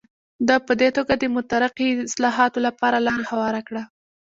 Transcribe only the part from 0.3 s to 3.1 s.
ده په دې توګه د مترقي اصلاحاتو لپاره